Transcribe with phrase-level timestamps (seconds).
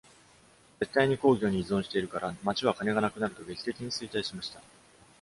[0.79, 4.59] 絶対に鉱業に依存しているから、町は金がなくなると劇的に衰退しました。